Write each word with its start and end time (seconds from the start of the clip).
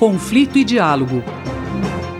Conflito 0.00 0.56
e 0.56 0.64
Diálogo, 0.64 1.22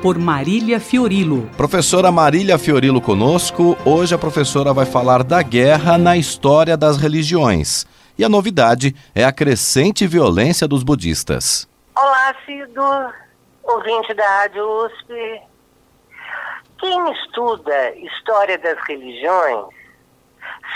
por 0.03 0.19
Marília 0.19 0.79
Fiorilo. 0.79 1.49
Professora 1.57 2.13
Marília 2.13 2.59
Fiorilo 2.59 3.01
conosco. 3.01 3.75
Hoje 3.87 4.15
a 4.15 4.19
professora 4.19 4.75
vai 4.75 4.85
falar 4.85 5.25
da 5.25 5.41
guerra 5.43 5.97
na 5.97 6.15
história 6.15 6.77
das 6.77 6.99
religiões. 6.99 7.87
E 8.19 8.23
a 8.23 8.29
novidade 8.29 8.95
é 9.15 9.25
a 9.25 9.33
crescente 9.33 10.07
violência 10.07 10.69
dos 10.69 10.83
budistas. 10.83 11.67
Olá, 11.97 12.35
Cido, 12.45 12.83
ouvinte 13.63 14.13
da 14.13 14.29
Rádio 14.29 14.63
USP. 14.85 15.41
Quem 16.79 17.13
estuda 17.13 17.97
história 17.97 18.59
das 18.59 18.77
religiões 18.87 19.65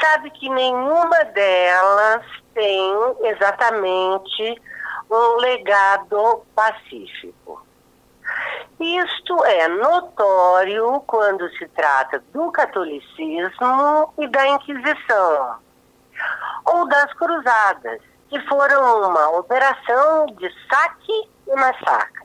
sabe 0.00 0.30
que 0.30 0.48
nenhuma 0.48 1.22
delas 1.34 2.24
tem 2.54 2.94
exatamente 3.24 4.58
um 5.10 5.36
legado 5.36 6.42
pacífico. 6.54 7.64
Isto 8.80 9.44
é 9.44 9.68
notório 9.68 11.00
quando 11.06 11.48
se 11.56 11.68
trata 11.68 12.22
do 12.32 12.50
catolicismo 12.50 14.12
e 14.18 14.26
da 14.28 14.48
Inquisição, 14.48 15.56
ou 16.64 16.88
das 16.88 17.12
Cruzadas, 17.14 18.00
que 18.28 18.40
foram 18.48 19.08
uma 19.08 19.38
operação 19.38 20.26
de 20.26 20.50
saque 20.68 21.30
e 21.46 21.54
massacre. 21.54 22.24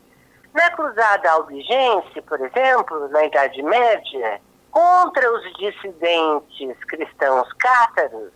Na 0.53 0.71
Cruzada 0.71 1.31
Albigense, 1.31 2.21
por 2.21 2.41
exemplo, 2.41 3.07
na 3.09 3.25
Idade 3.25 3.61
Média, 3.61 4.41
contra 4.71 5.31
os 5.31 5.53
dissidentes 5.53 6.83
cristãos 6.85 7.51
cátaros, 7.53 8.31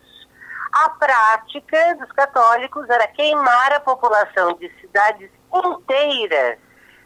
a 0.73 0.89
prática 0.89 1.95
dos 1.99 2.11
católicos 2.13 2.89
era 2.89 3.07
queimar 3.09 3.73
a 3.73 3.79
população 3.79 4.53
de 4.53 4.67
cidades 4.81 5.29
inteiras, 5.53 6.57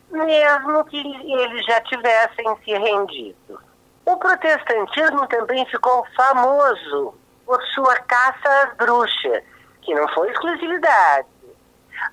mesmo 0.09 0.85
que 0.85 0.97
eles 0.97 1.65
já 1.65 1.81
tivessem 1.81 2.57
se 2.63 2.71
rendido. 2.71 3.59
O 4.05 4.15
protestantismo 4.15 5.27
também 5.27 5.65
ficou 5.65 6.05
famoso 6.15 7.13
por 7.45 7.61
sua 7.73 7.97
caça 7.99 8.49
às 8.63 8.77
bruxas, 8.77 9.43
que 9.81 9.93
não 9.93 10.07
foi 10.13 10.31
exclusividade, 10.31 11.27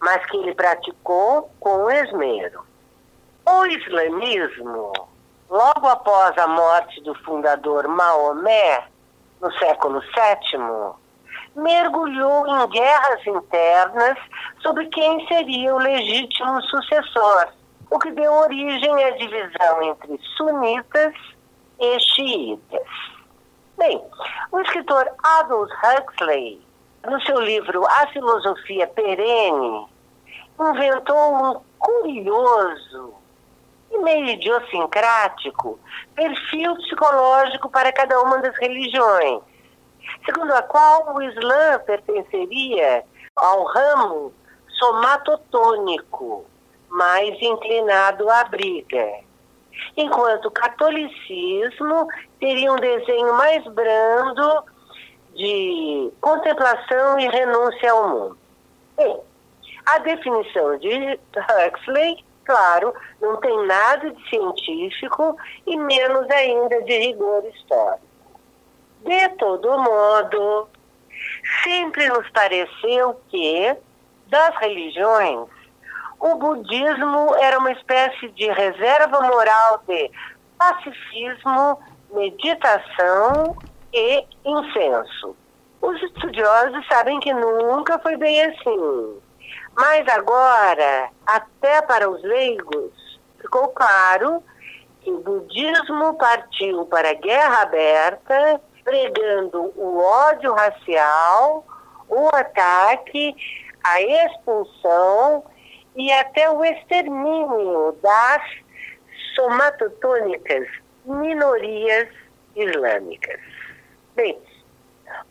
mas 0.00 0.26
que 0.26 0.36
ele 0.38 0.56
praticou 0.56 1.52
com 1.60 1.88
esmero. 1.88 2.66
O 3.46 3.66
islamismo, 3.66 4.92
logo 5.48 5.86
após 5.86 6.36
a 6.36 6.48
morte 6.48 7.00
do 7.02 7.14
fundador 7.22 7.86
Maomé, 7.86 8.88
no 9.40 9.52
século 9.58 10.00
VII, 10.00 11.03
mergulhou 11.54 12.46
em 12.46 12.68
guerras 12.68 13.26
internas 13.26 14.18
sobre 14.60 14.86
quem 14.86 15.26
seria 15.26 15.74
o 15.74 15.78
legítimo 15.78 16.60
sucessor, 16.62 17.48
o 17.90 17.98
que 17.98 18.10
deu 18.10 18.32
origem 18.32 19.04
à 19.04 19.10
divisão 19.10 19.82
entre 19.82 20.18
sunitas 20.36 21.14
e 21.80 22.00
xiitas. 22.00 22.88
Bem, 23.78 24.02
o 24.52 24.60
escritor 24.60 25.08
Aldous 25.22 25.70
Huxley, 25.82 26.60
no 27.08 27.20
seu 27.22 27.40
livro 27.40 27.84
A 27.86 28.06
Filosofia 28.08 28.86
Perene, 28.88 29.86
inventou 30.58 31.34
um 31.34 31.60
curioso 31.78 33.14
e 33.90 33.98
meio 33.98 34.26
idiosincrático 34.28 35.78
perfil 36.14 36.74
psicológico 36.76 37.68
para 37.68 37.92
cada 37.92 38.20
uma 38.22 38.38
das 38.38 38.56
religiões 38.58 39.42
segundo 40.24 40.52
a 40.52 40.62
qual 40.62 41.14
o 41.14 41.22
Islã 41.22 41.78
pertenceria 41.86 43.04
ao 43.36 43.64
ramo 43.64 44.32
somatotônico, 44.78 46.44
mais 46.88 47.40
inclinado 47.40 48.28
à 48.30 48.44
briga, 48.44 49.20
enquanto 49.96 50.46
o 50.46 50.50
catolicismo 50.50 52.08
teria 52.38 52.72
um 52.72 52.76
desenho 52.76 53.34
mais 53.34 53.64
brando 53.68 54.64
de 55.34 56.12
contemplação 56.20 57.18
e 57.18 57.28
renúncia 57.28 57.90
ao 57.90 58.08
mundo. 58.08 58.38
Bem, 58.96 59.20
a 59.86 59.98
definição 59.98 60.78
de 60.78 61.18
Huxley, 61.36 62.24
claro, 62.44 62.94
não 63.20 63.36
tem 63.38 63.66
nada 63.66 64.10
de 64.10 64.28
científico 64.28 65.36
e 65.66 65.76
menos 65.76 66.30
ainda 66.30 66.82
de 66.82 66.98
rigor 66.98 67.44
histórico. 67.46 68.13
De 69.04 69.28
todo 69.36 69.78
modo, 69.78 70.68
sempre 71.62 72.08
nos 72.08 72.28
pareceu 72.30 73.20
que, 73.28 73.76
das 74.28 74.56
religiões, 74.56 75.46
o 76.18 76.34
budismo 76.36 77.34
era 77.36 77.58
uma 77.58 77.72
espécie 77.72 78.30
de 78.30 78.50
reserva 78.50 79.20
moral 79.20 79.82
de 79.86 80.10
pacifismo, 80.58 81.78
meditação 82.14 83.54
e 83.92 84.24
incenso. 84.42 85.36
Os 85.82 86.02
estudiosos 86.02 86.86
sabem 86.86 87.20
que 87.20 87.34
nunca 87.34 87.98
foi 87.98 88.16
bem 88.16 88.42
assim. 88.42 89.20
Mas 89.76 90.08
agora, 90.08 91.10
até 91.26 91.82
para 91.82 92.08
os 92.08 92.22
leigos, 92.22 93.20
ficou 93.38 93.68
claro 93.68 94.42
que 95.02 95.10
o 95.10 95.18
budismo 95.18 96.14
partiu 96.14 96.86
para 96.86 97.10
a 97.10 97.14
guerra 97.14 97.62
aberta 97.62 98.60
pregando 98.84 99.72
o 99.76 99.98
ódio 99.98 100.52
racial, 100.52 101.66
o 102.08 102.28
ataque, 102.34 103.34
a 103.82 104.00
expulsão 104.00 105.44
e 105.96 106.12
até 106.12 106.50
o 106.50 106.64
extermínio 106.64 107.96
das 108.02 108.42
somatotônicas 109.34 110.68
minorias 111.04 112.08
islâmicas. 112.54 113.40
Bem, 114.14 114.38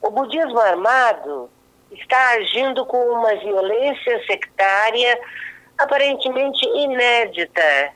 o 0.02 0.10
budismo 0.12 0.60
armado 0.60 1.50
está 1.92 2.32
agindo 2.32 2.86
com 2.86 2.98
uma 2.98 3.36
violência 3.36 4.26
sectária 4.26 5.20
aparentemente 5.78 6.66
inédita, 6.68 7.94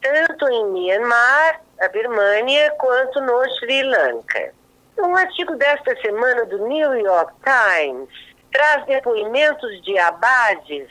tanto 0.00 0.48
em 0.48 0.66
Myanmar, 0.72 1.60
a 1.80 1.88
Birmânia, 1.88 2.72
quanto 2.72 3.20
no 3.20 3.44
Sri 3.50 3.82
Lanka. 3.82 4.52
Um 5.00 5.14
artigo 5.14 5.54
desta 5.54 5.94
semana 6.00 6.44
do 6.46 6.66
New 6.66 6.94
York 6.94 7.32
Times 7.44 8.08
traz 8.52 8.84
depoimentos 8.86 9.80
de 9.82 9.96
abades 9.98 10.88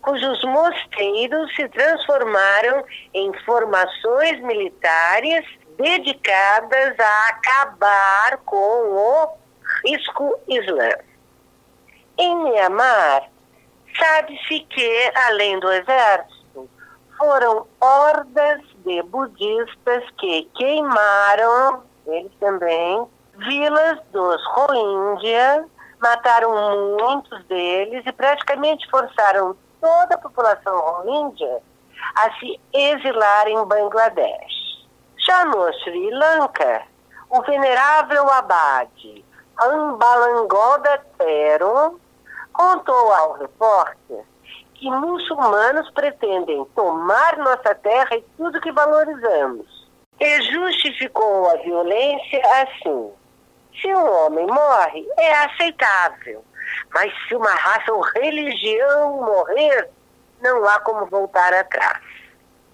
cujos 0.00 0.42
mosteiros 0.44 1.54
se 1.54 1.68
transformaram 1.68 2.84
em 3.12 3.32
formações 3.44 4.40
militares 4.40 5.44
dedicadas 5.76 6.98
a 6.98 7.28
acabar 7.28 8.38
com 8.44 8.56
o 8.56 9.36
risco 9.84 10.38
islã. 10.48 10.90
Em 12.16 12.36
Myanmar, 12.36 13.28
sabe-se 13.98 14.60
que, 14.60 15.12
além 15.26 15.60
do 15.60 15.70
exército, 15.70 16.70
foram 17.18 17.66
hordas 17.80 18.62
de 18.84 19.02
budistas 19.02 20.04
que 20.18 20.48
queimaram, 20.54 21.82
eles 22.06 22.32
também, 22.38 23.06
vilas 23.38 23.98
dos 24.12 24.40
Rohingya, 24.54 25.66
mataram 26.00 26.96
muitos 26.98 27.44
deles 27.46 28.04
e 28.06 28.12
praticamente 28.12 28.88
forçaram 28.90 29.56
toda 29.80 30.14
a 30.14 30.18
população 30.18 30.78
Rohingya 30.78 31.60
a 32.16 32.30
se 32.38 32.60
exilar 32.72 33.48
em 33.48 33.64
Bangladesh. 33.64 34.86
Já 35.26 35.44
no 35.44 35.72
Sri 35.74 36.10
Lanka, 36.10 36.82
o 37.30 37.42
venerável 37.42 38.30
abade 38.30 39.24
Ambalangoda 39.60 41.04
Tero 41.18 41.98
contou 42.52 43.12
ao 43.12 43.32
repórter 43.34 44.24
que 44.74 44.90
muçulmanos 44.90 45.90
pretendem 45.90 46.64
tomar 46.74 47.36
nossa 47.38 47.74
terra 47.74 48.16
e 48.16 48.24
tudo 48.36 48.60
que 48.60 48.70
valorizamos. 48.70 49.86
E 50.20 50.42
justificou 50.42 51.50
a 51.50 51.56
violência 51.56 52.42
assim. 52.62 53.10
Se 53.80 53.88
um 53.88 54.10
homem 54.10 54.46
morre, 54.46 55.06
é 55.18 55.32
aceitável. 55.44 56.44
Mas 56.92 57.12
se 57.26 57.34
uma 57.34 57.50
raça 57.50 57.92
ou 57.92 58.00
religião 58.00 59.16
morrer, 59.22 59.88
não 60.40 60.66
há 60.68 60.80
como 60.80 61.06
voltar 61.06 61.52
atrás. 61.52 62.02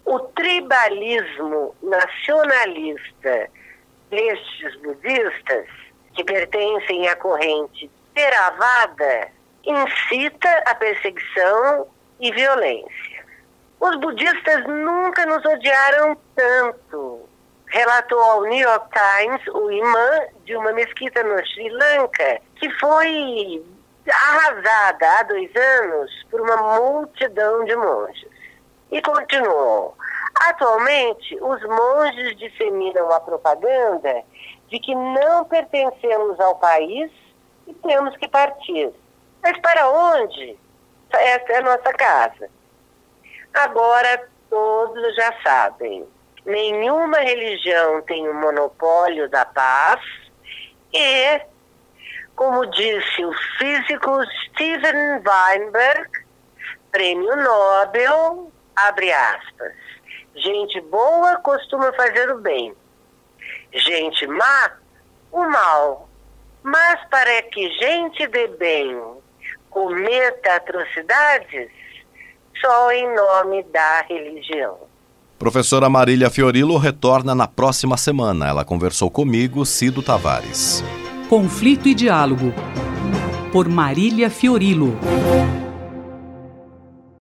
O 0.05 0.19
tribalismo 0.19 1.75
nacionalista 1.83 3.49
destes 4.11 4.77
budistas, 4.83 5.67
que 6.15 6.25
pertencem 6.25 7.09
à 7.09 7.17
corrente 7.17 7.91
Theravada, 8.15 9.29
incita 9.65 10.63
a 10.67 10.75
perseguição 10.75 11.87
e 12.21 12.31
violência. 12.33 13.25
Os 13.81 13.97
budistas 13.97 14.65
nunca 14.67 15.25
nos 15.27 15.45
odiaram 15.45 16.17
tanto 16.35 17.29
relatou 17.73 18.21
ao 18.21 18.43
New 18.45 18.59
York 18.59 18.87
Times 18.91 19.41
o 19.49 19.71
imã 19.71 20.27
de 20.45 20.55
uma 20.57 20.73
mesquita 20.73 21.23
no 21.23 21.39
Sri 21.47 21.71
Lanka, 21.71 22.41
que 22.57 22.71
foi 22.79 23.65
arrasada 24.09 25.19
há 25.19 25.23
dois 25.23 25.51
anos 25.57 26.11
por 26.31 26.41
uma 26.43 26.57
multidão 26.79 27.65
de 27.65 27.75
monges. 27.75 28.31
E 28.91 29.01
continuou. 29.01 29.97
Atualmente, 30.49 31.35
os 31.41 31.63
monges 31.63 32.37
disseminam 32.37 33.11
a 33.11 33.21
propaganda 33.21 34.23
de 34.69 34.79
que 34.79 34.95
não 34.95 35.45
pertencemos 35.47 36.39
ao 36.41 36.57
país 36.57 37.11
e 37.67 37.73
temos 37.75 38.15
que 38.19 38.29
partir. 38.29 38.93
Mas 39.43 39.59
para 39.61 39.89
onde? 39.89 40.59
Essa 41.11 41.53
é 41.53 41.57
a 41.57 41.63
nossa 41.63 41.93
casa. 41.95 42.51
Agora 43.55 44.29
todos 44.51 45.15
já 45.15 45.35
sabem. 45.43 46.07
Nenhuma 46.45 47.19
religião 47.19 48.03
tem 48.03 48.29
o 48.29 48.35
monopólio 48.35 49.29
da 49.29 49.45
paz 49.45 50.01
e, 50.93 51.41
como 52.35 52.67
disse 52.67 53.25
o 53.25 53.33
físico 53.59 54.11
Steven 54.47 55.23
Weinberg, 55.25 56.11
prêmio 56.91 57.37
Nobel, 57.37 58.51
abre 58.75 59.13
aspas, 59.13 59.73
gente 60.35 60.81
boa 60.83 61.37
costuma 61.37 61.93
fazer 61.93 62.31
o 62.31 62.39
bem, 62.39 62.75
gente 63.73 64.27
má, 64.27 64.77
o 65.31 65.45
mal. 65.49 66.09
Mas 66.63 67.05
para 67.09 67.43
que 67.43 67.69
gente 67.79 68.27
de 68.27 68.49
bem 68.49 69.01
cometa 69.71 70.57
atrocidades, 70.57 71.71
só 72.61 72.93
em 72.93 73.15
nome 73.15 73.63
da 73.65 74.03
religião. 74.03 74.92
Professora 75.43 75.89
Marília 75.89 76.31
Fiorilo 76.31 76.77
retorna 76.77 77.35
na 77.35 77.49
próxima 77.49 77.97
semana. 77.97 78.47
Ela 78.47 78.65
conversou 78.65 79.11
comigo, 79.11 79.67
Cido 79.67 80.01
Tavares. 80.01 80.85
Conflito 81.29 81.89
e 81.89 81.95
Diálogo, 81.95 82.55
por 83.51 83.69
Marília 83.69 84.31
Fiorilo. 84.31 84.97